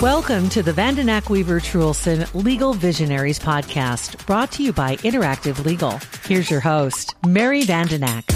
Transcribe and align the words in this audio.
Welcome 0.00 0.48
to 0.48 0.64
the 0.64 0.72
Vandenack 0.72 1.30
Weaver 1.30 1.60
Truhlsen 1.60 2.28
Legal 2.34 2.74
Visionaries 2.74 3.38
podcast, 3.38 4.26
brought 4.26 4.50
to 4.52 4.64
you 4.64 4.72
by 4.72 4.96
Interactive 4.96 5.64
Legal. 5.64 6.00
Here's 6.24 6.50
your 6.50 6.58
host, 6.58 7.14
Mary 7.24 7.62
Vandenack. 7.62 8.26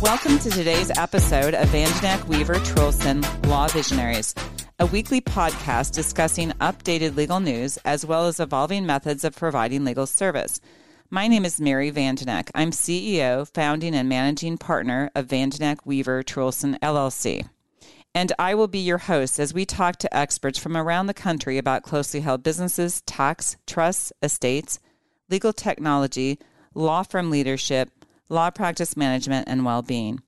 Welcome 0.00 0.38
to 0.38 0.50
today's 0.50 0.96
episode 0.96 1.54
of 1.54 1.68
Vandenack 1.70 2.28
Weaver 2.28 2.54
Truhlsen 2.54 3.48
Law 3.48 3.66
Visionaries, 3.66 4.32
a 4.78 4.86
weekly 4.86 5.20
podcast 5.20 5.92
discussing 5.92 6.50
updated 6.60 7.16
legal 7.16 7.40
news 7.40 7.78
as 7.78 8.06
well 8.06 8.26
as 8.26 8.38
evolving 8.38 8.86
methods 8.86 9.24
of 9.24 9.34
providing 9.34 9.84
legal 9.84 10.06
service. 10.06 10.60
My 11.10 11.26
name 11.26 11.44
is 11.44 11.60
Mary 11.60 11.90
Vandenack. 11.90 12.50
I'm 12.54 12.70
CEO, 12.70 13.52
founding, 13.52 13.96
and 13.96 14.08
managing 14.08 14.56
partner 14.56 15.10
of 15.16 15.26
Vandenack 15.26 15.78
Weaver 15.84 16.22
Truhlsen 16.22 16.78
LLC 16.78 17.48
and 18.16 18.32
I 18.38 18.54
will 18.54 18.66
be 18.66 18.78
your 18.78 18.96
host 18.96 19.38
as 19.38 19.52
we 19.52 19.66
talk 19.66 19.96
to 19.96 20.16
experts 20.16 20.58
from 20.58 20.74
around 20.74 21.06
the 21.06 21.12
country 21.12 21.58
about 21.58 21.82
closely 21.82 22.20
held 22.20 22.42
businesses, 22.42 23.02
tax, 23.02 23.58
trusts, 23.66 24.10
estates, 24.22 24.80
legal 25.28 25.52
technology, 25.52 26.38
law 26.72 27.02
firm 27.02 27.30
leadership, 27.30 27.90
law 28.30 28.48
practice 28.48 28.96
management, 28.96 29.46
and 29.50 29.66
well 29.66 29.82
being. 29.82 30.22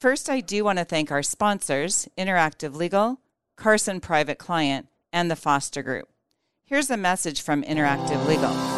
First, 0.00 0.28
I 0.28 0.40
do 0.40 0.64
want 0.64 0.80
to 0.80 0.84
thank 0.84 1.12
our 1.12 1.22
sponsors 1.22 2.08
Interactive 2.18 2.74
Legal, 2.74 3.20
Carson 3.56 4.00
Private 4.00 4.38
Client, 4.38 4.88
and 5.12 5.30
the 5.30 5.36
Foster 5.36 5.84
Group. 5.84 6.08
Here's 6.64 6.90
a 6.90 6.96
message 6.96 7.40
from 7.40 7.62
Interactive 7.62 8.26
Legal. 8.26 8.77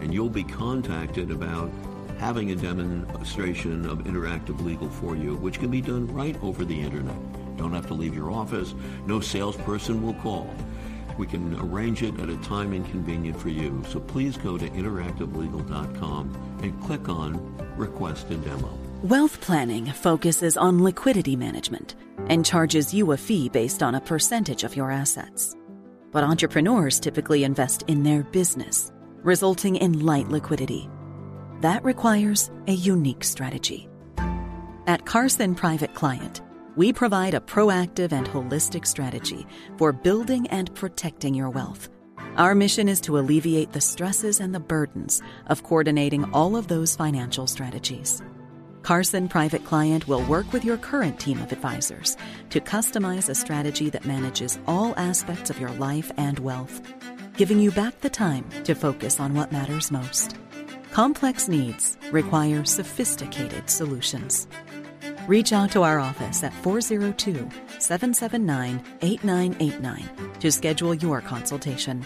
and 0.00 0.12
you'll 0.12 0.28
be 0.28 0.44
contacted 0.44 1.30
about 1.30 1.70
having 2.18 2.50
a 2.50 2.56
demonstration 2.56 3.86
of 3.86 3.98
interactive 4.00 4.60
legal 4.64 4.88
for 4.88 5.16
you, 5.16 5.36
which 5.36 5.60
can 5.60 5.70
be 5.70 5.80
done 5.80 6.06
right 6.12 6.36
over 6.42 6.64
the 6.64 6.78
internet. 6.78 7.16
Don't 7.56 7.72
have 7.72 7.86
to 7.88 7.94
leave 7.94 8.14
your 8.14 8.30
office. 8.30 8.74
No 9.06 9.20
salesperson 9.20 10.02
will 10.02 10.14
call. 10.14 10.52
We 11.16 11.26
can 11.26 11.58
arrange 11.60 12.02
it 12.02 12.18
at 12.20 12.28
a 12.28 12.36
time 12.38 12.72
inconvenient 12.72 13.38
for 13.38 13.48
you. 13.48 13.82
So 13.88 13.98
please 13.98 14.36
go 14.36 14.56
to 14.56 14.68
interactivelegal.com 14.68 16.58
and 16.62 16.82
click 16.82 17.08
on 17.08 17.56
Request 17.76 18.30
a 18.30 18.36
Demo. 18.36 18.78
Wealth 19.02 19.40
planning 19.40 19.86
focuses 19.86 20.56
on 20.56 20.82
liquidity 20.82 21.36
management 21.36 21.94
and 22.28 22.44
charges 22.44 22.92
you 22.92 23.12
a 23.12 23.16
fee 23.16 23.48
based 23.48 23.82
on 23.82 23.94
a 23.94 24.00
percentage 24.00 24.64
of 24.64 24.76
your 24.76 24.90
assets. 24.90 25.56
But 26.10 26.24
entrepreneurs 26.24 26.98
typically 26.98 27.44
invest 27.44 27.82
in 27.86 28.02
their 28.02 28.22
business 28.22 28.92
resulting 29.22 29.76
in 29.76 30.04
light 30.04 30.28
liquidity. 30.28 30.88
That 31.60 31.84
requires 31.84 32.50
a 32.66 32.72
unique 32.72 33.24
strategy. 33.24 33.88
At 34.86 35.04
Carson 35.04 35.54
Private 35.54 35.94
Client, 35.94 36.40
we 36.76 36.92
provide 36.92 37.34
a 37.34 37.40
proactive 37.40 38.12
and 38.12 38.26
holistic 38.26 38.86
strategy 38.86 39.46
for 39.76 39.92
building 39.92 40.46
and 40.46 40.72
protecting 40.74 41.34
your 41.34 41.50
wealth. 41.50 41.88
Our 42.36 42.54
mission 42.54 42.88
is 42.88 43.00
to 43.02 43.18
alleviate 43.18 43.72
the 43.72 43.80
stresses 43.80 44.38
and 44.38 44.54
the 44.54 44.60
burdens 44.60 45.20
of 45.48 45.64
coordinating 45.64 46.32
all 46.32 46.56
of 46.56 46.68
those 46.68 46.94
financial 46.94 47.48
strategies. 47.48 48.22
Carson 48.82 49.28
Private 49.28 49.64
Client 49.64 50.06
will 50.06 50.22
work 50.22 50.52
with 50.52 50.64
your 50.64 50.78
current 50.78 51.18
team 51.18 51.40
of 51.42 51.50
advisors 51.50 52.16
to 52.50 52.60
customize 52.60 53.28
a 53.28 53.34
strategy 53.34 53.90
that 53.90 54.06
manages 54.06 54.58
all 54.68 54.94
aspects 54.96 55.50
of 55.50 55.58
your 55.58 55.72
life 55.72 56.12
and 56.16 56.38
wealth 56.38 56.80
giving 57.38 57.60
you 57.60 57.70
back 57.70 58.00
the 58.00 58.10
time 58.10 58.44
to 58.64 58.74
focus 58.74 59.20
on 59.20 59.32
what 59.32 59.52
matters 59.52 59.92
most. 59.92 60.34
Complex 60.90 61.46
needs 61.46 61.96
require 62.10 62.64
sophisticated 62.64 63.70
solutions. 63.70 64.48
Reach 65.28 65.52
out 65.52 65.70
to 65.70 65.84
our 65.84 66.00
office 66.00 66.42
at 66.42 66.52
402 66.52 67.48
779 67.78 68.82
8989 69.02 70.32
to 70.40 70.50
schedule 70.50 70.94
your 70.94 71.20
consultation. 71.20 72.04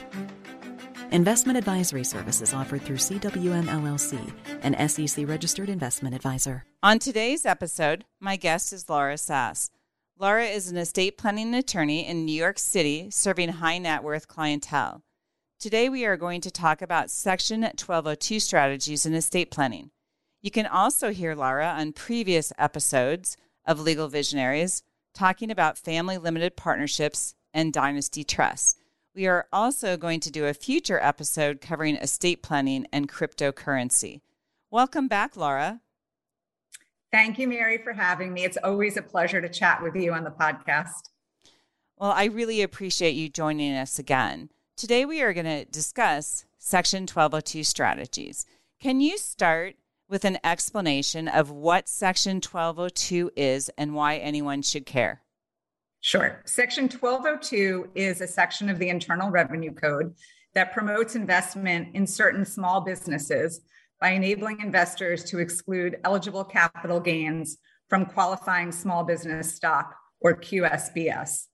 Investment 1.12 1.56
advisory 1.56 2.04
services 2.04 2.53
offered 2.53 2.82
through 2.82 2.97
CWM 2.97 3.64
LLC, 3.69 4.19
an 4.62 4.87
SEC 4.87 5.26
registered 5.26 5.70
investment 5.70 6.14
advisor. 6.14 6.66
On 6.82 6.99
today's 6.99 7.47
episode, 7.47 8.04
my 8.20 8.37
guest 8.37 8.70
is 8.70 8.91
Laura 8.91 9.16
Sass. 9.16 9.70
Laura 10.19 10.44
is 10.44 10.70
an 10.70 10.76
estate 10.76 11.16
planning 11.16 11.54
attorney 11.54 12.06
in 12.06 12.26
New 12.26 12.34
York 12.34 12.59
City 12.59 13.09
serving 13.10 13.49
high 13.49 13.78
net 13.78 14.03
worth 14.03 14.28
clientele. 14.28 15.03
Today, 15.62 15.88
we 15.88 16.04
are 16.04 16.16
going 16.16 16.40
to 16.40 16.50
talk 16.50 16.82
about 16.82 17.08
Section 17.08 17.60
1202 17.60 18.40
strategies 18.40 19.06
in 19.06 19.14
estate 19.14 19.52
planning. 19.52 19.92
You 20.40 20.50
can 20.50 20.66
also 20.66 21.12
hear 21.12 21.36
Laura 21.36 21.68
on 21.78 21.92
previous 21.92 22.52
episodes 22.58 23.36
of 23.64 23.78
Legal 23.78 24.08
Visionaries 24.08 24.82
talking 25.14 25.52
about 25.52 25.78
family 25.78 26.18
limited 26.18 26.56
partnerships 26.56 27.36
and 27.54 27.72
dynasty 27.72 28.24
trusts. 28.24 28.74
We 29.14 29.28
are 29.28 29.46
also 29.52 29.96
going 29.96 30.18
to 30.22 30.32
do 30.32 30.46
a 30.46 30.52
future 30.52 30.98
episode 31.00 31.60
covering 31.60 31.94
estate 31.94 32.42
planning 32.42 32.88
and 32.92 33.08
cryptocurrency. 33.08 34.20
Welcome 34.68 35.06
back, 35.06 35.36
Laura. 35.36 35.80
Thank 37.12 37.38
you, 37.38 37.46
Mary, 37.46 37.78
for 37.78 37.92
having 37.92 38.32
me. 38.32 38.42
It's 38.42 38.58
always 38.64 38.96
a 38.96 39.02
pleasure 39.02 39.40
to 39.40 39.48
chat 39.48 39.80
with 39.80 39.94
you 39.94 40.12
on 40.12 40.24
the 40.24 40.30
podcast. 40.32 41.10
Well, 41.96 42.10
I 42.10 42.24
really 42.24 42.62
appreciate 42.62 43.12
you 43.12 43.28
joining 43.28 43.74
us 43.74 44.00
again. 44.00 44.48
Today, 44.82 45.04
we 45.04 45.22
are 45.22 45.32
going 45.32 45.47
to 45.47 45.65
discuss 45.65 46.44
Section 46.59 47.03
1202 47.03 47.62
strategies. 47.62 48.47
Can 48.81 49.00
you 49.00 49.16
start 49.16 49.76
with 50.09 50.25
an 50.25 50.38
explanation 50.43 51.28
of 51.28 51.53
what 51.53 51.88
Section 51.88 52.38
1202 52.38 53.31
is 53.37 53.70
and 53.78 53.94
why 53.94 54.16
anyone 54.16 54.60
should 54.60 54.84
care? 54.84 55.22
Sure. 56.00 56.43
Section 56.47 56.88
1202 56.88 57.91
is 57.94 58.20
a 58.20 58.26
section 58.26 58.69
of 58.69 58.81
the 58.81 58.88
Internal 58.88 59.31
Revenue 59.31 59.72
Code 59.72 60.16
that 60.56 60.72
promotes 60.72 61.14
investment 61.14 61.94
in 61.94 62.04
certain 62.04 62.44
small 62.44 62.81
businesses 62.81 63.60
by 64.00 64.10
enabling 64.10 64.59
investors 64.60 65.22
to 65.31 65.38
exclude 65.38 66.00
eligible 66.03 66.43
capital 66.43 66.99
gains 66.99 67.59
from 67.88 68.04
qualifying 68.04 68.72
small 68.72 69.04
business 69.04 69.54
stock 69.54 69.94
or 70.20 70.34
QSBS. 70.34 71.47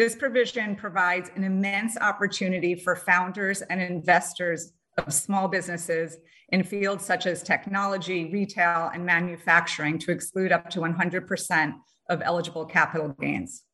This 0.00 0.16
provision 0.16 0.76
provides 0.76 1.30
an 1.36 1.44
immense 1.44 1.98
opportunity 1.98 2.74
for 2.74 2.96
founders 2.96 3.60
and 3.60 3.82
investors 3.82 4.72
of 4.96 5.12
small 5.12 5.46
businesses 5.46 6.16
in 6.48 6.64
fields 6.64 7.04
such 7.04 7.26
as 7.26 7.42
technology, 7.42 8.32
retail, 8.32 8.90
and 8.94 9.04
manufacturing 9.04 9.98
to 9.98 10.10
exclude 10.10 10.52
up 10.52 10.70
to 10.70 10.80
100% 10.80 11.74
of 12.08 12.22
eligible 12.24 12.64
capital 12.64 13.14
gains. 13.20 13.64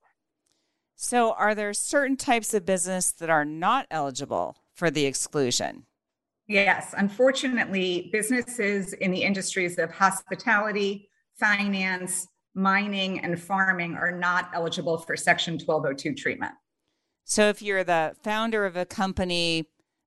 So, 0.97 1.31
are 1.35 1.55
there 1.55 1.73
certain 1.73 2.17
types 2.17 2.53
of 2.55 2.67
business 2.67 3.13
that 3.13 3.31
are 3.31 3.45
not 3.45 3.87
eligible 3.93 4.57
for 4.75 4.91
the 4.91 5.07
exclusion? 5.07 5.85
Yes, 6.49 6.93
unfortunately, 6.99 8.11
businesses 8.13 8.95
in 8.95 9.13
the 9.13 9.23
industries 9.23 9.79
of 9.79 9.93
hospitality, 9.93 11.09
finance, 11.39 12.27
mining 12.57 13.21
and 13.21 13.41
farming 13.41 13.95
are 13.95 14.11
not 14.11 14.51
eligible 14.55 14.99
for 14.99 15.17
Section 15.17 15.55
1202 15.55 16.15
treatment. 16.15 16.53
So, 17.25 17.49
if 17.49 17.61
you're 17.61 17.85
the 17.85 18.17
founder 18.23 18.65
of 18.65 18.77
a 18.77 18.87
company 18.87 19.67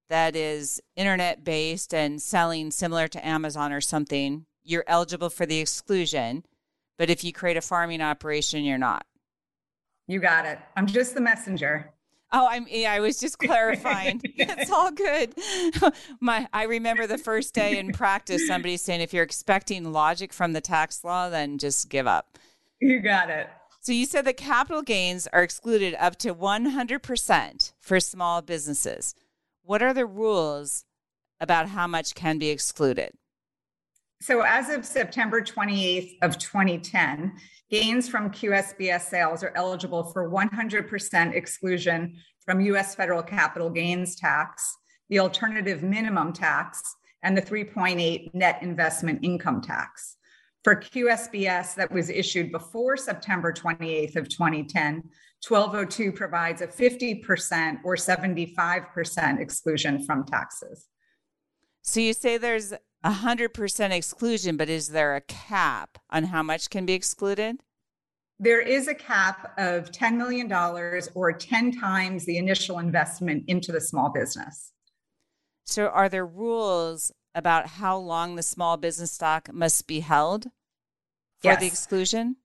that 0.09 0.35
is 0.35 0.81
internet 0.95 1.43
based 1.43 1.93
and 1.93 2.21
selling 2.21 2.71
similar 2.71 3.07
to 3.07 3.25
Amazon 3.25 3.71
or 3.71 3.81
something, 3.81 4.45
you're 4.63 4.85
eligible 4.87 5.29
for 5.29 5.45
the 5.45 5.59
exclusion. 5.59 6.43
But 6.97 7.09
if 7.09 7.23
you 7.23 7.31
create 7.31 7.57
a 7.57 7.61
farming 7.61 8.01
operation, 8.01 8.63
you're 8.63 8.77
not. 8.77 9.05
You 10.07 10.19
got 10.19 10.45
it. 10.45 10.59
I'm 10.75 10.87
just 10.87 11.13
the 11.13 11.21
messenger. 11.21 11.93
Oh, 12.31 12.47
I'm. 12.49 12.67
Yeah, 12.69 12.93
I 12.93 12.99
was 12.99 13.19
just 13.19 13.39
clarifying. 13.39 14.21
it's 14.23 14.71
all 14.71 14.91
good. 14.91 15.33
My, 16.19 16.47
I 16.53 16.63
remember 16.63 17.07
the 17.07 17.17
first 17.17 17.53
day 17.53 17.79
in 17.79 17.91
practice, 17.91 18.47
somebody 18.47 18.77
saying, 18.77 19.01
"If 19.01 19.13
you're 19.13 19.23
expecting 19.23 19.91
logic 19.91 20.31
from 20.33 20.53
the 20.53 20.61
tax 20.61 21.03
law, 21.03 21.29
then 21.29 21.57
just 21.57 21.89
give 21.89 22.07
up." 22.07 22.37
You 22.79 22.99
got 22.99 23.29
it. 23.29 23.47
So 23.81 23.91
you 23.91 24.05
said 24.05 24.25
that 24.25 24.37
capital 24.37 24.81
gains 24.81 25.27
are 25.31 25.41
excluded 25.41 25.95
up 25.99 26.17
to 26.17 26.35
100% 26.35 27.73
for 27.79 27.99
small 27.99 28.41
businesses. 28.41 29.15
What 29.63 29.81
are 29.81 29.93
the 29.93 30.05
rules 30.05 30.85
about 31.39 31.69
how 31.69 31.87
much 31.87 32.13
can 32.15 32.37
be 32.37 32.49
excluded? 32.49 33.11
So 34.21 34.41
as 34.41 34.69
of 34.69 34.85
September 34.85 35.41
28th 35.41 36.17
of 36.21 36.37
2010, 36.37 37.31
gains 37.69 38.09
from 38.09 38.31
QSBS 38.31 39.01
sales 39.01 39.43
are 39.43 39.53
eligible 39.55 40.03
for 40.03 40.29
100% 40.29 41.33
exclusion 41.33 42.17
from 42.43 42.59
US 42.61 42.95
federal 42.95 43.23
capital 43.23 43.69
gains 43.69 44.17
tax, 44.17 44.75
the 45.09 45.19
alternative 45.19 45.83
minimum 45.83 46.33
tax, 46.33 46.95
and 47.23 47.37
the 47.37 47.41
3.8 47.41 48.33
net 48.33 48.61
investment 48.61 49.19
income 49.23 49.61
tax. 49.61 50.17
For 50.63 50.75
QSBS 50.75 51.75
that 51.75 51.91
was 51.91 52.09
issued 52.09 52.51
before 52.51 52.97
September 52.97 53.53
28th 53.53 54.17
of 54.17 54.27
2010, 54.27 55.03
1202 55.47 56.11
provides 56.11 56.61
a 56.61 56.67
50% 56.67 57.77
or 57.85 57.95
75% 57.95 59.39
exclusion 59.39 60.05
from 60.05 60.25
taxes. 60.25 60.87
So 61.81 62.01
you 62.01 62.13
say 62.13 62.37
there's 62.37 62.73
100% 63.05 63.91
exclusion, 63.91 64.57
but 64.57 64.67
is 64.69 64.89
there 64.89 65.15
a 65.15 65.21
cap 65.21 65.97
on 66.09 66.25
how 66.25 66.43
much 66.43 66.69
can 66.69 66.85
be 66.85 66.93
excluded? 66.93 67.61
There 68.37 68.61
is 68.61 68.87
a 68.87 68.95
cap 68.95 69.53
of 69.57 69.91
$10 69.91 70.17
million 70.17 70.51
or 70.51 71.31
10 71.31 71.71
times 71.71 72.25
the 72.25 72.37
initial 72.37 72.79
investment 72.79 73.45
into 73.47 73.71
the 73.71 73.81
small 73.81 74.11
business. 74.11 74.71
So, 75.65 75.87
are 75.87 76.09
there 76.09 76.25
rules 76.25 77.11
about 77.35 77.67
how 77.67 77.97
long 77.97 78.35
the 78.35 78.43
small 78.43 78.77
business 78.77 79.11
stock 79.11 79.51
must 79.53 79.87
be 79.87 80.01
held 80.01 80.45
for 81.41 81.49
yes. 81.51 81.59
the 81.59 81.67
exclusion? 81.67 82.35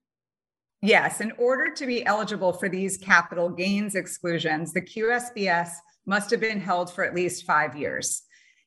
Yes. 0.81 1.21
In 1.21 1.31
order 1.37 1.73
to 1.73 1.85
be 1.85 2.05
eligible 2.05 2.53
for 2.53 2.69
these 2.69 2.97
capital 2.97 3.49
gains 3.49 3.95
exclusions, 3.95 4.71
the 4.71 4.81
QSBS 4.81 5.69
must 6.05 6.29
have 6.31 6.39
been 6.39 6.59
held 6.59 6.93
for 6.93 7.03
at 7.03 7.15
least 7.15 7.45
five 7.45 7.75
years. 7.75 8.21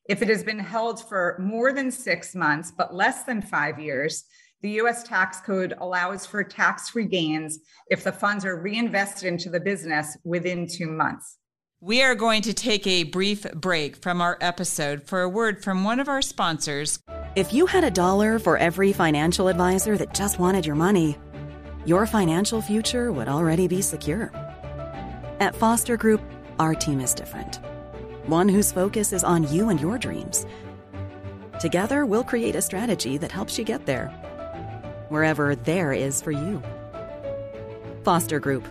If 0.09 0.21
it 0.21 0.27
has 0.27 0.43
been 0.43 0.59
held 0.59 1.07
for 1.07 1.37
more 1.39 1.71
than 1.71 1.91
six 1.91 2.35
months, 2.35 2.71
but 2.75 2.93
less 2.93 3.23
than 3.23 3.41
five 3.41 3.79
years, 3.79 4.25
the 4.61 4.71
US 4.81 5.03
tax 5.03 5.39
code 5.39 5.73
allows 5.79 6.25
for 6.25 6.43
tax 6.43 6.89
free 6.89 7.05
gains 7.05 7.59
if 7.89 8.03
the 8.03 8.11
funds 8.11 8.43
are 8.43 8.61
reinvested 8.61 9.27
into 9.27 9.49
the 9.49 9.59
business 9.59 10.17
within 10.23 10.67
two 10.67 10.87
months. 10.87 11.38
We 11.81 12.01
are 12.03 12.13
going 12.13 12.41
to 12.41 12.53
take 12.53 12.85
a 12.87 13.03
brief 13.03 13.49
break 13.53 13.95
from 13.95 14.19
our 14.19 14.37
episode 14.41 15.03
for 15.03 15.21
a 15.21 15.29
word 15.29 15.63
from 15.63 15.85
one 15.85 16.01
of 16.01 16.09
our 16.09 16.21
sponsors. 16.21 16.99
If 17.37 17.53
you 17.53 17.67
had 17.67 17.85
a 17.85 17.89
dollar 17.89 18.37
for 18.37 18.57
every 18.57 18.91
financial 18.91 19.47
advisor 19.47 19.97
that 19.97 20.13
just 20.13 20.39
wanted 20.39 20.65
your 20.65 20.75
money, 20.75 21.17
your 21.85 22.05
financial 22.05 22.61
future 22.61 23.13
would 23.13 23.29
already 23.29 23.69
be 23.69 23.81
secure. 23.81 24.29
At 25.39 25.55
Foster 25.55 25.95
Group, 25.95 26.21
our 26.59 26.75
team 26.75 26.99
is 26.99 27.13
different. 27.13 27.61
One 28.25 28.49
whose 28.49 28.73
focus 28.73 29.13
is 29.13 29.23
on 29.23 29.49
you 29.49 29.69
and 29.69 29.79
your 29.79 29.97
dreams. 29.97 30.45
Together, 31.61 32.05
we'll 32.05 32.25
create 32.25 32.57
a 32.57 32.61
strategy 32.61 33.17
that 33.17 33.31
helps 33.31 33.57
you 33.57 33.63
get 33.63 33.85
there, 33.85 34.09
wherever 35.07 35.55
there 35.55 35.93
is 35.93 36.21
for 36.21 36.31
you. 36.31 36.61
Foster 38.03 38.41
Group, 38.41 38.67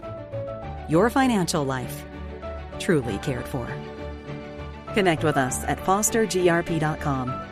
your 0.91 1.09
financial 1.09 1.65
life 1.65 2.05
truly 2.79 3.19
cared 3.19 3.47
for. 3.47 3.69
Connect 4.95 5.25
with 5.25 5.37
us 5.37 5.65
at 5.65 5.79
fostergrp.com. 5.79 7.49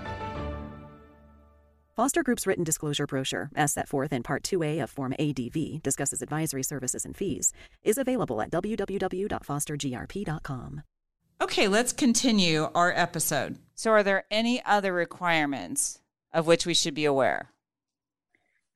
Foster 1.97 2.23
Group's 2.23 2.47
written 2.47 2.63
disclosure 2.63 3.07
brochure, 3.07 3.51
as 3.57 3.73
set 3.73 3.89
forth 3.89 4.13
in 4.13 4.23
Part 4.23 4.43
2A 4.43 4.83
of 4.83 4.91
Form 4.91 5.15
ADV, 5.19 5.83
discusses 5.83 6.21
advisory 6.21 6.63
services 6.63 7.07
and 7.07 7.17
fees, 7.17 7.55
is 7.83 7.97
available 7.97 8.43
at 8.43 8.51
www.fostergrp.com. 8.51 10.83
Okay, 11.41 11.69
let's 11.69 11.95
continue 11.95 12.69
our 12.75 12.93
episode. 12.93 13.57
So, 13.75 13.93
are 13.93 14.03
there 14.03 14.27
any 14.31 14.63
other 14.67 14.93
requirements 14.93 16.01
of 16.35 16.47
which 16.47 16.67
we 16.67 16.75
should 16.75 16.93
be 16.93 17.07
aware? 17.07 17.51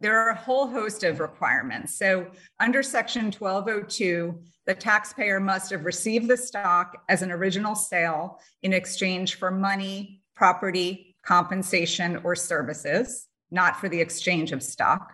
There 0.00 0.18
are 0.18 0.30
a 0.30 0.36
whole 0.36 0.66
host 0.66 1.04
of 1.04 1.20
requirements. 1.20 1.94
So, 1.94 2.26
under 2.58 2.82
Section 2.82 3.26
1202, 3.26 4.34
the 4.66 4.74
taxpayer 4.74 5.40
must 5.40 5.70
have 5.70 5.84
received 5.84 6.26
the 6.26 6.38
stock 6.38 6.96
as 7.10 7.20
an 7.20 7.30
original 7.30 7.74
sale 7.74 8.40
in 8.62 8.72
exchange 8.72 9.34
for 9.34 9.50
money, 9.50 10.22
property, 10.34 11.16
compensation, 11.22 12.18
or 12.24 12.34
services, 12.34 13.26
not 13.50 13.78
for 13.78 13.90
the 13.90 14.00
exchange 14.00 14.52
of 14.52 14.62
stock. 14.62 15.12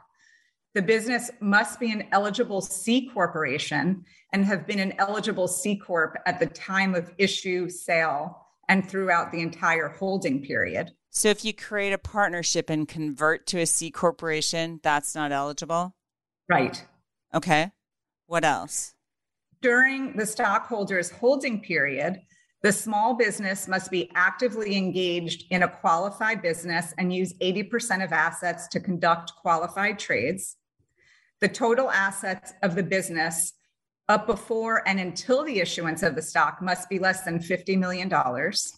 The 0.75 0.83
business 0.83 1.33
must 1.41 1.81
be 1.81 1.91
an 1.91 2.07
eligible 2.13 2.61
C 2.61 3.11
corporation 3.13 4.05
and 4.33 4.45
have 4.45 4.69
been 4.69 4.79
an 4.79 4.93
eligible 4.99 5.49
C 5.49 5.77
corp 5.77 6.17
at 6.27 6.39
the 6.39 6.47
time 6.47 6.95
of 6.95 7.13
issue, 7.19 7.69
sale, 7.69 8.47
and 8.69 8.89
throughout 8.89 9.33
the 9.33 9.41
entire 9.41 9.89
holding 9.89 10.43
period. 10.43 10.93
So 11.17 11.31
if 11.31 11.47
you 11.47 11.55
create 11.55 11.95
a 11.95 11.99
partnership 11.99 12.69
and 12.69 12.87
convert 12.87 13.47
to 13.47 13.61
a 13.61 13.65
C 13.65 13.91
corporation, 13.91 14.81
that's 14.83 15.15
not 15.15 15.33
eligible? 15.33 15.95
Right. 16.47 16.85
Okay. 17.33 17.73
What 18.27 18.45
else? 18.45 18.95
During 19.63 20.13
the 20.19 20.27
stockholder's 20.27 21.11
holding 21.11 21.63
period, 21.63 22.21
the 22.63 22.71
small 22.71 23.15
business 23.15 23.67
must 23.67 23.91
be 23.91 24.11
actively 24.15 24.77
engaged 24.77 25.45
in 25.49 25.63
a 25.63 25.69
qualified 25.69 26.43
business 26.43 26.93
and 26.99 27.15
use 27.15 27.33
80% 27.41 28.05
of 28.05 28.13
assets 28.13 28.69
to 28.69 28.79
conduct 28.79 29.33
qualified 29.41 29.99
trades. 29.99 30.59
The 31.41 31.49
total 31.49 31.91
assets 31.91 32.53
of 32.63 32.75
the 32.75 32.83
business 32.83 33.55
up 34.11 34.27
before 34.27 34.87
and 34.87 35.01
until 35.01 35.45
the 35.45 35.61
issuance 35.61 36.03
of 36.03 36.15
the 36.15 36.21
stock 36.21 36.61
must 36.61 36.91
be 36.91 36.99
less 36.99 37.23
than 37.23 37.39
$50 37.39 37.79
million. 37.79 38.13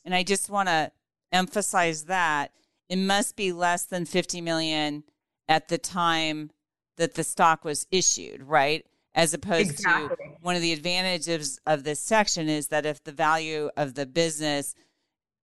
And 0.04 0.14
I 0.14 0.22
just 0.22 0.48
want 0.48 0.68
to 0.68 0.92
emphasize 1.32 2.04
that 2.04 2.52
it 2.88 2.96
must 2.96 3.36
be 3.36 3.52
less 3.52 3.84
than 3.84 4.04
50 4.04 4.40
million 4.40 5.04
at 5.48 5.68
the 5.68 5.78
time 5.78 6.50
that 6.96 7.14
the 7.14 7.24
stock 7.24 7.64
was 7.64 7.86
issued, 7.90 8.42
right? 8.42 8.84
As 9.14 9.34
opposed 9.34 9.70
exactly. 9.70 10.16
to 10.16 10.32
one 10.42 10.56
of 10.56 10.62
the 10.62 10.72
advantages 10.72 11.58
of 11.66 11.84
this 11.84 12.00
section 12.00 12.48
is 12.48 12.68
that 12.68 12.86
if 12.86 13.02
the 13.02 13.12
value 13.12 13.70
of 13.76 13.94
the 13.94 14.06
business 14.06 14.74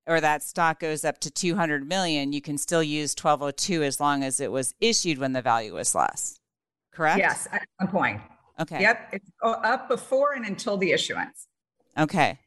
or 0.07 0.21
that 0.21 0.43
stock 0.43 0.79
goes 0.79 1.03
up 1.03 1.19
to 1.19 1.31
200 1.31 1.87
million, 1.87 2.31
you 2.31 2.41
can 2.41 2.57
still 2.57 2.83
use 2.83 3.15
1202 3.19 3.83
as 3.83 3.99
long 3.99 4.23
as 4.23 4.39
it 4.39 4.51
was 4.51 4.73
issued 4.79 5.17
when 5.17 5.33
the 5.33 5.41
value 5.41 5.73
was 5.73 5.95
less. 5.95 6.39
Correct? 6.91 7.17
Yes, 7.17 7.47
at 7.51 7.67
one 7.77 7.89
point. 7.89 8.21
Okay. 8.59 8.81
Yep. 8.81 9.09
It's 9.13 9.31
up 9.43 9.89
before 9.89 10.33
and 10.33 10.45
until 10.45 10.77
the 10.77 10.91
issuance. 10.91 11.47
Okay. 11.97 12.39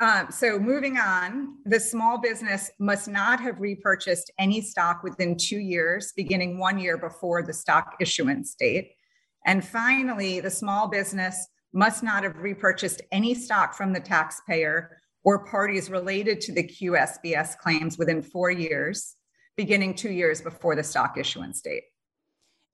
Um, 0.00 0.30
so 0.30 0.60
moving 0.60 0.96
on, 0.96 1.56
the 1.64 1.80
small 1.80 2.18
business 2.18 2.70
must 2.78 3.08
not 3.08 3.40
have 3.40 3.58
repurchased 3.58 4.30
any 4.38 4.60
stock 4.60 5.02
within 5.02 5.36
two 5.36 5.58
years, 5.58 6.12
beginning 6.16 6.58
one 6.58 6.78
year 6.78 6.96
before 6.96 7.42
the 7.42 7.52
stock 7.52 7.96
issuance 8.00 8.54
date. 8.54 8.92
And 9.44 9.66
finally, 9.66 10.38
the 10.38 10.50
small 10.50 10.86
business 10.86 11.48
must 11.72 12.02
not 12.02 12.22
have 12.22 12.36
repurchased 12.38 13.02
any 13.10 13.34
stock 13.34 13.74
from 13.74 13.92
the 13.92 14.00
taxpayer 14.00 14.98
or 15.24 15.44
parties 15.44 15.90
related 15.90 16.40
to 16.42 16.52
the 16.52 16.62
QSBS 16.62 17.58
claims 17.58 17.98
within 17.98 18.22
four 18.22 18.52
years, 18.52 19.16
beginning 19.56 19.94
two 19.94 20.12
years 20.12 20.40
before 20.40 20.76
the 20.76 20.84
stock 20.84 21.18
issuance 21.18 21.60
date. 21.60 21.82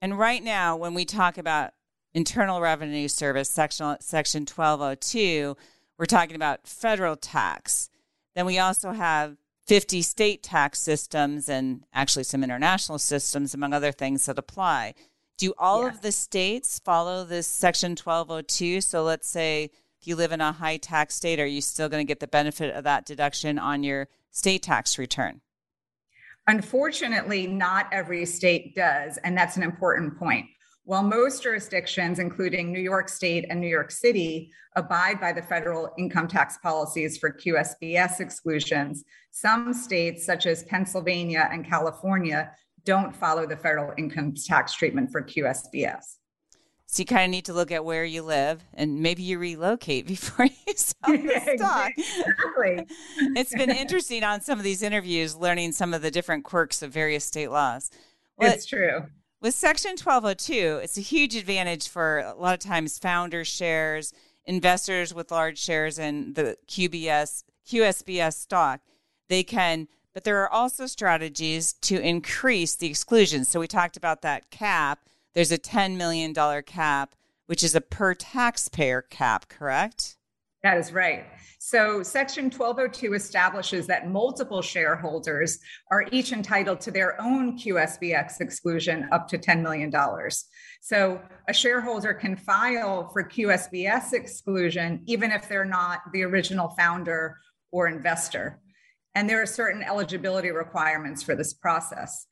And 0.03 0.19
right 0.19 0.45
now, 0.45 0.77
when 0.77 0.93
we 0.93 1.07
talk 1.07 1.39
about 1.39 1.73
Internal 2.13 2.61
Revenue 2.61 3.09
Service, 3.09 3.49
section, 3.49 3.97
section 4.01 4.43
1202, 4.43 5.57
we're 5.99 6.07
talking 6.07 6.37
about 6.37 6.67
federal 6.67 7.17
tax. 7.17 7.89
Then 8.35 8.47
we 8.47 8.59
also 8.59 8.93
have 8.93 9.37
50 9.67 10.03
state 10.03 10.43
tax 10.43 10.79
systems 10.81 11.49
and 11.49 11.85
actually 11.93 12.25
some 12.25 12.45
international 12.45 12.99
systems, 12.99 13.55
among 13.55 13.73
other 13.73 13.93
things 13.93 14.27
that 14.27 14.39
apply. 14.39 14.95
Do 15.39 15.55
all 15.59 15.87
of 15.87 16.03
the 16.03 16.13
states 16.13 16.79
follow 16.79 17.25
this 17.25 17.47
section 17.47 17.93
1202? 17.93 18.81
So 18.81 19.03
let's 19.03 19.29
say 19.29 19.71
if 20.01 20.07
you 20.07 20.17
live 20.17 20.33
in 20.33 20.41
a 20.41 20.53
high 20.53 20.77
tax 20.77 21.15
state, 21.15 21.41
are 21.41 21.47
you 21.47 21.61
still 21.61 21.89
going 21.89 22.05
to 22.05 22.09
get 22.09 22.21
the 22.21 22.27
benefit 22.27 22.75
of 22.75 22.85
that 22.85 23.07
deduction 23.07 23.59
on 23.59 23.83
your 23.83 24.09
state 24.31 24.63
tax 24.63 24.99
return? 24.99 25.41
Unfortunately, 26.47 27.47
not 27.47 27.89
every 27.91 28.27
state 28.27 28.75
does. 28.75 29.17
And 29.19 29.37
that's 29.37 29.57
an 29.57 29.63
important 29.63 30.19
point. 30.19 30.47
While 30.87 31.03
most 31.03 31.43
jurisdictions, 31.43 32.19
including 32.19 32.71
New 32.71 32.81
York 32.81 33.09
State 33.09 33.47
and 33.49 33.59
New 33.59 33.69
York 33.69 33.91
City, 33.91 34.51
abide 34.77 35.19
by 35.19 35.33
the 35.33 35.41
federal 35.41 35.91
income 35.97 36.29
tax 36.29 36.59
policies 36.59 37.17
for 37.17 37.33
QSBS 37.33 38.21
exclusions, 38.21 39.05
some 39.31 39.73
states, 39.73 40.27
such 40.27 40.45
as 40.45 40.63
Pennsylvania 40.65 41.49
and 41.51 41.65
California, 41.65 42.53
don't 42.85 43.17
follow 43.17 43.47
the 43.47 43.57
federal 43.57 43.95
income 43.97 44.35
tax 44.35 44.75
treatment 44.75 45.11
for 45.11 45.23
QSBS. 45.23 46.17
So 46.87 47.01
you 47.01 47.07
kind 47.07 47.25
of 47.25 47.31
need 47.31 47.47
to 47.47 47.55
look 47.55 47.73
at 47.73 47.83
where 47.83 48.05
you 48.05 48.23
live 48.23 48.63
and 48.75 49.01
maybe 49.01 49.23
you 49.23 49.39
relocate 49.39 50.07
before 50.07 50.45
you 50.47 50.75
sell 50.77 50.95
the 51.07 51.57
stock. 51.57 51.93
Exactly. 51.97 52.87
it's 53.37 53.55
been 53.55 53.71
interesting 53.71 54.23
on 54.23 54.43
some 54.43 54.59
of 54.59 54.65
these 54.65 54.83
interviews 54.83 55.35
learning 55.35 55.73
some 55.73 55.95
of 55.95 56.03
the 56.03 56.11
different 56.11 56.45
quirks 56.45 56.83
of 56.83 56.93
various 56.93 57.25
state 57.25 57.51
laws. 57.51 57.91
Well, 58.37 58.53
it's 58.53 58.67
true. 58.67 59.07
With 59.45 59.55
Section 59.55 59.99
1202, 60.03 60.81
it's 60.83 60.97
a 60.97 61.03
huge 61.03 61.37
advantage 61.37 61.87
for 61.87 62.21
a 62.21 62.33
lot 62.33 62.55
of 62.55 62.61
times 62.61 62.99
founder 62.99 63.45
shares, 63.45 64.15
investors 64.47 65.13
with 65.13 65.31
large 65.31 65.59
shares 65.59 65.99
in 65.99 66.33
the 66.33 66.57
QBS, 66.67 67.45
QSBS 67.69 68.33
stock. 68.33 68.81
They 69.29 69.43
can 69.43 69.89
but 70.15 70.25
there 70.25 70.41
are 70.43 70.51
also 70.51 70.87
strategies 70.87 71.75
to 71.83 72.01
increase 72.01 72.75
the 72.75 72.87
exclusions. 72.87 73.49
So 73.49 73.61
we 73.61 73.67
talked 73.67 73.99
about 73.99 74.23
that 74.23 74.49
cap. 74.49 75.01
There's 75.35 75.53
a 75.53 75.59
$10 75.59 75.97
million 75.99 76.33
cap, 76.63 77.15
which 77.45 77.63
is 77.63 77.75
a 77.75 77.83
per 77.83 78.15
taxpayer 78.15 79.03
cap, 79.03 79.51
correct? 79.51 80.17
That 80.65 80.79
is 80.79 80.95
right. 80.95 81.27
So, 81.59 82.03
Section 82.03 82.45
1202 82.45 83.13
establishes 83.13 83.87
that 83.87 84.09
multiple 84.09 84.63
shareholders 84.63 85.59
are 85.91 86.07
each 86.11 86.33
entitled 86.33 86.81
to 86.81 86.91
their 86.91 87.21
own 87.21 87.59
QSBS 87.59 88.41
exclusion 88.41 89.07
up 89.13 89.29
to 89.29 89.37
$10 89.37 89.61
million. 89.61 89.93
So, 90.81 91.21
a 91.49 91.53
shareholder 91.53 92.15
can 92.15 92.35
file 92.35 93.11
for 93.13 93.29
QSBS 93.29 94.15
exclusion 94.15 95.03
even 95.05 95.31
if 95.31 95.51
they're 95.51 95.67
not 95.67 96.01
the 96.15 96.23
original 96.23 96.69
founder 96.79 97.37
or 97.71 97.87
investor. 97.87 98.59
And 99.15 99.29
there 99.29 99.43
are 99.43 99.47
certain 99.47 99.83
eligibility 99.83 100.51
requirements 100.51 101.23
for 101.23 101.35
this 101.35 101.53
process. 101.53 102.27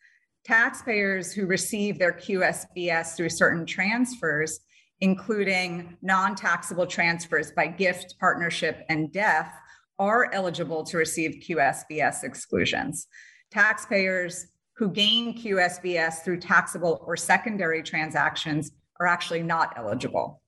Taxpayers 0.45 1.35
who 1.35 1.45
receive 1.45 1.99
their 1.99 2.15
QSBS 2.15 3.15
through 3.15 3.29
certain 3.29 3.67
transfers 3.67 4.61
including 5.03 5.99
non 6.01 6.35
taxable 6.37 6.87
transfers 6.87 7.51
by 7.51 7.67
gift, 7.67 8.15
partnership, 8.19 8.87
and 8.89 9.13
death, 9.13 9.53
are 9.99 10.33
eligible 10.33 10.85
to 10.85 10.97
receive 10.97 11.43
QSBS 11.47 12.23
exclusions. 12.25 13.09
Taxpayers 13.51 14.47
who 14.77 14.89
gain 14.89 15.37
QSBS 15.37 16.25
through 16.25 16.41
taxable 16.41 17.05
or 17.05 17.17
secondary 17.17 17.83
transactions 17.83 18.71
are 19.01 19.07
actually 19.07 19.43
not 19.43 19.75
eligible. 19.77 20.41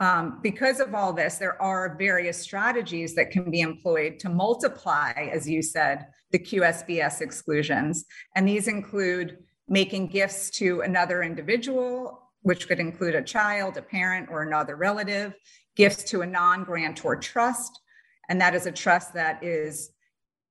Um, 0.00 0.40
because 0.42 0.80
of 0.80 0.94
all 0.94 1.12
this, 1.12 1.38
there 1.38 1.60
are 1.62 1.96
various 1.96 2.38
strategies 2.38 3.14
that 3.14 3.30
can 3.30 3.50
be 3.50 3.60
employed 3.60 4.18
to 4.20 4.28
multiply, 4.28 5.12
as 5.32 5.48
you 5.48 5.62
said, 5.62 6.06
the 6.32 6.38
QSBS 6.38 7.20
exclusions. 7.20 8.04
And 8.34 8.46
these 8.46 8.68
include 8.68 9.38
making 9.68 10.08
gifts 10.08 10.50
to 10.50 10.80
another 10.80 11.22
individual 11.22 12.27
which 12.42 12.68
could 12.68 12.80
include 12.80 13.14
a 13.14 13.22
child, 13.22 13.76
a 13.76 13.82
parent, 13.82 14.28
or 14.30 14.42
another 14.42 14.76
relative, 14.76 15.34
gifts 15.76 16.04
to 16.04 16.22
a 16.22 16.26
non 16.26 16.64
grantor 16.64 17.16
trust. 17.16 17.80
And 18.28 18.40
that 18.40 18.54
is 18.54 18.66
a 18.66 18.72
trust 18.72 19.14
that 19.14 19.42
is 19.42 19.90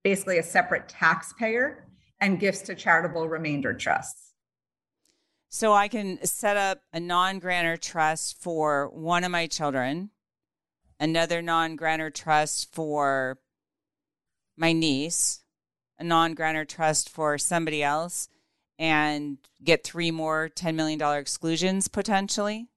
basically 0.04 0.38
a 0.38 0.44
separate 0.44 0.88
taxpayer, 0.88 1.88
and 2.20 2.40
gifts 2.40 2.62
to 2.62 2.76
charitable 2.76 3.28
remainder 3.28 3.74
trusts. 3.74 4.34
So 5.50 5.74
I 5.74 5.88
can 5.88 6.24
set 6.26 6.58
up 6.58 6.80
a 6.92 7.00
non 7.00 7.40
grantor 7.40 7.78
trust 7.78 8.42
for 8.42 8.90
one 8.90 9.24
of 9.24 9.32
my 9.32 9.48
children, 9.48 10.12
another 11.00 11.42
non 11.42 11.76
grantor 11.76 12.10
trust 12.10 12.74
for 12.74 13.38
my 14.58 14.74
niece, 14.74 15.42
a 16.00 16.04
non 16.04 16.34
grantor 16.34 16.66
trust 16.66 17.10
for 17.10 17.38
somebody 17.38 17.82
else, 17.82 18.30
and 18.80 19.38
get 19.64 19.84
three 19.84 20.12
more 20.12 20.50
$10 20.56 20.76
million 20.76 21.02
exclusions 21.18 21.88
potentially? 21.88 22.68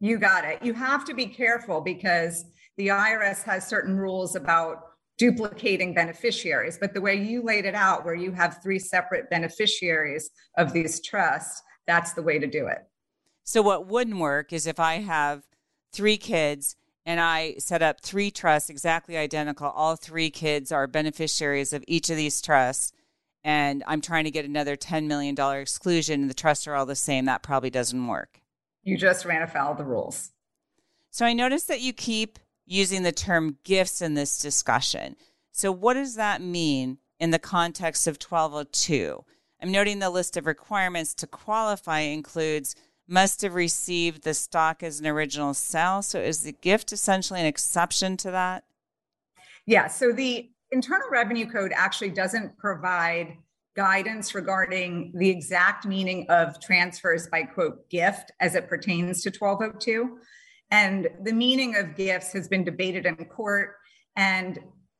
You 0.00 0.18
got 0.18 0.44
it. 0.44 0.62
You 0.62 0.74
have 0.74 1.04
to 1.06 1.14
be 1.14 1.26
careful 1.26 1.80
because 1.80 2.44
the 2.76 2.88
IRS 2.88 3.42
has 3.44 3.66
certain 3.66 3.96
rules 3.96 4.36
about 4.36 4.84
duplicating 5.18 5.92
beneficiaries. 5.92 6.78
But 6.78 6.94
the 6.94 7.00
way 7.00 7.16
you 7.16 7.42
laid 7.42 7.64
it 7.64 7.74
out, 7.74 8.04
where 8.04 8.14
you 8.14 8.32
have 8.32 8.62
three 8.62 8.78
separate 8.78 9.28
beneficiaries 9.28 10.30
of 10.56 10.72
these 10.72 11.04
trusts, 11.04 11.60
that's 11.86 12.12
the 12.12 12.22
way 12.22 12.38
to 12.38 12.46
do 12.46 12.66
it. 12.68 12.78
So, 13.42 13.62
what 13.62 13.86
wouldn't 13.86 14.18
work 14.18 14.52
is 14.52 14.66
if 14.66 14.78
I 14.78 14.96
have 14.96 15.42
three 15.92 16.18
kids 16.18 16.76
and 17.04 17.18
I 17.18 17.54
set 17.58 17.82
up 17.82 18.00
three 18.00 18.30
trusts 18.30 18.70
exactly 18.70 19.16
identical, 19.16 19.68
all 19.68 19.96
three 19.96 20.30
kids 20.30 20.70
are 20.70 20.86
beneficiaries 20.86 21.72
of 21.72 21.82
each 21.88 22.10
of 22.10 22.16
these 22.16 22.40
trusts 22.40 22.92
and 23.48 23.82
I'm 23.86 24.02
trying 24.02 24.24
to 24.24 24.30
get 24.30 24.44
another 24.44 24.76
$10 24.76 25.06
million 25.06 25.34
exclusion 25.58 26.20
and 26.20 26.28
the 26.28 26.34
trusts 26.34 26.66
are 26.66 26.74
all 26.74 26.84
the 26.84 26.94
same, 26.94 27.24
that 27.24 27.42
probably 27.42 27.70
doesn't 27.70 28.06
work. 28.06 28.42
You 28.82 28.98
just 28.98 29.24
ran 29.24 29.40
afoul 29.40 29.72
of 29.72 29.78
the 29.78 29.86
rules. 29.86 30.32
So 31.10 31.24
I 31.24 31.32
noticed 31.32 31.66
that 31.68 31.80
you 31.80 31.94
keep 31.94 32.38
using 32.66 33.04
the 33.04 33.10
term 33.10 33.56
gifts 33.64 34.02
in 34.02 34.12
this 34.12 34.38
discussion. 34.38 35.16
So, 35.50 35.72
what 35.72 35.94
does 35.94 36.16
that 36.16 36.42
mean 36.42 36.98
in 37.18 37.30
the 37.30 37.38
context 37.38 38.06
of 38.06 38.16
1202? 38.16 39.24
I'm 39.62 39.72
noting 39.72 39.98
the 39.98 40.10
list 40.10 40.36
of 40.36 40.44
requirements 40.44 41.14
to 41.14 41.26
qualify 41.26 42.00
includes 42.00 42.76
must 43.08 43.40
have 43.40 43.54
received 43.54 44.24
the 44.24 44.34
stock 44.34 44.82
as 44.82 45.00
an 45.00 45.06
original 45.06 45.54
sale. 45.54 46.02
So, 46.02 46.20
is 46.20 46.42
the 46.42 46.52
gift 46.52 46.92
essentially 46.92 47.40
an 47.40 47.46
exception 47.46 48.18
to 48.18 48.30
that? 48.30 48.64
Yeah. 49.64 49.86
So, 49.86 50.12
the 50.12 50.50
Internal 50.70 51.08
Revenue 51.10 51.46
Code 51.46 51.72
actually 51.74 52.10
doesn't 52.10 52.56
provide 52.58 53.36
guidance 53.74 54.34
regarding 54.34 55.12
the 55.14 55.30
exact 55.30 55.86
meaning 55.86 56.26
of 56.28 56.60
transfers 56.60 57.28
by 57.28 57.42
quote 57.42 57.88
gift 57.88 58.32
as 58.40 58.54
it 58.54 58.68
pertains 58.68 59.22
to 59.22 59.30
1202. 59.30 60.18
And 60.70 61.08
the 61.22 61.32
meaning 61.32 61.76
of 61.76 61.96
gifts 61.96 62.32
has 62.32 62.48
been 62.48 62.64
debated 62.64 63.06
in 63.06 63.16
court. 63.16 63.76
And 64.16 64.58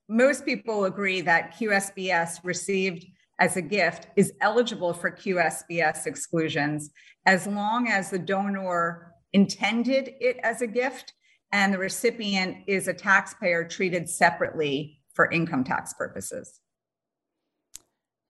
most 0.09 0.47
people 0.47 0.85
agree 0.85 1.21
that 1.23 1.55
QSBS 1.59 2.41
received 2.45 3.05
as 3.39 3.57
a 3.57 3.63
gift 3.63 4.09
is 4.17 4.33
eligible 4.41 4.95
for 4.95 5.11
QSBS 5.11 6.07
exclusions 6.07 6.91
as 7.27 7.47
long 7.47 7.89
as 7.89 8.11
the 8.11 8.19
donor 8.19 9.13
intended 9.33 10.15
it 10.21 10.39
as 10.43 10.63
a 10.63 10.67
gift 10.67 11.13
and 11.53 11.73
the 11.73 11.79
recipient 11.79 12.59
is 12.67 12.89
a 12.89 12.95
taxpayer 12.95 13.65
treated 13.65 14.09
separately 14.09 14.98
for 15.19 15.29
income 15.33 15.65
tax 15.65 15.93
purposes. 15.95 16.61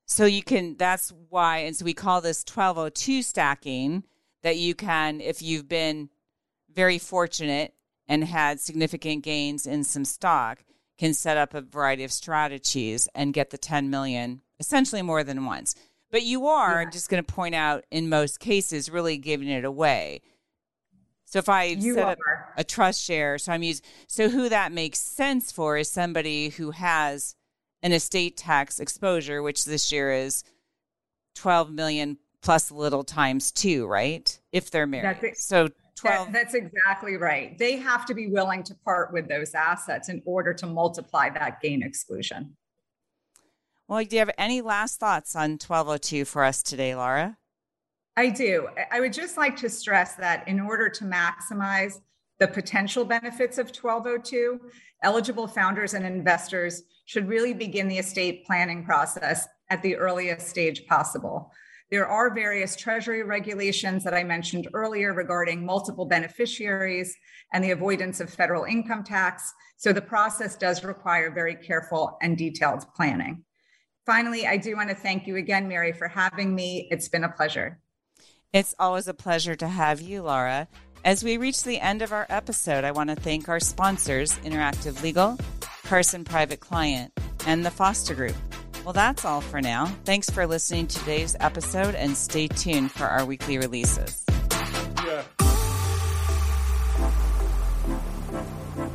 So 0.06 0.24
you 0.24 0.42
can, 0.42 0.74
that's 0.78 1.12
why, 1.28 1.58
and 1.58 1.76
so 1.76 1.84
we 1.84 1.92
call 1.92 2.22
this 2.22 2.42
1202 2.48 3.20
stacking 3.20 4.04
that 4.42 4.56
you 4.56 4.74
can, 4.74 5.20
if 5.20 5.42
you've 5.42 5.68
been 5.68 6.08
very 6.72 6.96
fortunate 6.96 7.74
and 8.08 8.24
had 8.24 8.58
significant 8.58 9.22
gains 9.22 9.66
in 9.66 9.84
some 9.84 10.06
stock, 10.06 10.64
can 10.96 11.12
set 11.12 11.36
up 11.36 11.52
a 11.52 11.60
variety 11.60 12.04
of 12.04 12.10
strategies 12.10 13.06
and 13.14 13.34
get 13.34 13.50
the 13.50 13.58
10 13.58 13.90
million 13.90 14.40
essentially 14.58 15.02
more 15.02 15.22
than 15.22 15.44
once. 15.44 15.74
But 16.10 16.22
you 16.22 16.46
are 16.46 16.84
yeah. 16.84 16.90
just 16.90 17.10
going 17.10 17.22
to 17.22 17.34
point 17.34 17.54
out 17.54 17.84
in 17.90 18.08
most 18.08 18.40
cases 18.40 18.90
really 18.90 19.18
giving 19.18 19.48
it 19.48 19.66
away. 19.66 20.22
So 21.28 21.40
if 21.40 21.50
I 21.50 21.64
you 21.64 21.92
set 21.92 22.04
are. 22.04 22.10
up 22.10 22.18
a 22.56 22.64
trust 22.64 23.02
share, 23.04 23.36
so 23.36 23.52
I'm 23.52 23.62
using 23.62 23.84
so 24.06 24.30
who 24.30 24.48
that 24.48 24.72
makes 24.72 24.98
sense 24.98 25.52
for 25.52 25.76
is 25.76 25.90
somebody 25.90 26.48
who 26.48 26.70
has 26.70 27.36
an 27.82 27.92
estate 27.92 28.38
tax 28.38 28.80
exposure, 28.80 29.42
which 29.42 29.66
this 29.66 29.92
year 29.92 30.10
is 30.10 30.42
twelve 31.34 31.70
million 31.70 32.16
plus 32.40 32.70
a 32.70 32.74
little 32.74 33.04
times 33.04 33.52
two, 33.52 33.86
right? 33.86 34.40
If 34.52 34.70
they're 34.70 34.86
married. 34.86 35.36
So 35.36 35.68
12 35.96 36.26
that, 36.26 36.32
that's 36.32 36.54
exactly 36.54 37.16
right. 37.16 37.58
They 37.58 37.76
have 37.76 38.06
to 38.06 38.14
be 38.14 38.28
willing 38.28 38.62
to 38.62 38.74
part 38.76 39.12
with 39.12 39.28
those 39.28 39.54
assets 39.54 40.08
in 40.08 40.22
order 40.24 40.54
to 40.54 40.66
multiply 40.66 41.28
that 41.30 41.60
gain 41.60 41.82
exclusion. 41.82 42.56
Well, 43.86 44.02
do 44.02 44.16
you 44.16 44.20
have 44.20 44.30
any 44.38 44.62
last 44.62 44.98
thoughts 44.98 45.36
on 45.36 45.52
1202 45.52 46.24
for 46.24 46.44
us 46.44 46.62
today, 46.62 46.94
Laura? 46.94 47.36
I 48.18 48.30
do. 48.30 48.66
I 48.90 48.98
would 48.98 49.12
just 49.12 49.36
like 49.36 49.56
to 49.58 49.70
stress 49.70 50.16
that 50.16 50.48
in 50.48 50.58
order 50.58 50.88
to 50.88 51.04
maximize 51.04 52.00
the 52.40 52.48
potential 52.48 53.04
benefits 53.04 53.58
of 53.58 53.68
1202, 53.68 54.60
eligible 55.04 55.46
founders 55.46 55.94
and 55.94 56.04
investors 56.04 56.82
should 57.04 57.28
really 57.28 57.54
begin 57.54 57.86
the 57.86 57.98
estate 57.98 58.44
planning 58.44 58.84
process 58.84 59.46
at 59.70 59.82
the 59.82 59.94
earliest 59.94 60.48
stage 60.48 60.84
possible. 60.88 61.52
There 61.92 62.08
are 62.08 62.34
various 62.34 62.74
Treasury 62.74 63.22
regulations 63.22 64.02
that 64.02 64.14
I 64.14 64.24
mentioned 64.24 64.66
earlier 64.74 65.14
regarding 65.14 65.64
multiple 65.64 66.04
beneficiaries 66.04 67.14
and 67.52 67.62
the 67.62 67.70
avoidance 67.70 68.18
of 68.18 68.30
federal 68.30 68.64
income 68.64 69.04
tax. 69.04 69.54
So 69.76 69.92
the 69.92 70.02
process 70.02 70.56
does 70.56 70.82
require 70.82 71.30
very 71.30 71.54
careful 71.54 72.18
and 72.20 72.36
detailed 72.36 72.84
planning. 72.96 73.44
Finally, 74.06 74.44
I 74.48 74.56
do 74.56 74.74
want 74.74 74.88
to 74.88 74.96
thank 74.96 75.28
you 75.28 75.36
again, 75.36 75.68
Mary, 75.68 75.92
for 75.92 76.08
having 76.08 76.52
me. 76.52 76.88
It's 76.90 77.08
been 77.08 77.22
a 77.22 77.30
pleasure. 77.30 77.78
It's 78.54 78.74
always 78.78 79.06
a 79.08 79.14
pleasure 79.14 79.54
to 79.56 79.68
have 79.68 80.00
you, 80.00 80.22
Laura. 80.22 80.68
As 81.04 81.22
we 81.22 81.36
reach 81.36 81.64
the 81.64 81.80
end 81.80 82.00
of 82.00 82.12
our 82.12 82.24
episode, 82.30 82.82
I 82.82 82.92
want 82.92 83.10
to 83.10 83.16
thank 83.16 83.46
our 83.46 83.60
sponsors, 83.60 84.38
Interactive 84.38 85.02
Legal, 85.02 85.38
Carson 85.84 86.24
Private 86.24 86.60
Client, 86.60 87.12
and 87.46 87.64
the 87.64 87.70
Foster 87.70 88.14
Group. 88.14 88.34
Well, 88.84 88.94
that's 88.94 89.26
all 89.26 89.42
for 89.42 89.60
now. 89.60 89.84
Thanks 90.06 90.30
for 90.30 90.46
listening 90.46 90.86
to 90.86 90.98
today's 90.98 91.36
episode 91.40 91.94
and 91.94 92.16
stay 92.16 92.48
tuned 92.48 92.90
for 92.90 93.04
our 93.04 93.26
weekly 93.26 93.58
releases. 93.58 94.24
Yeah. 95.04 95.24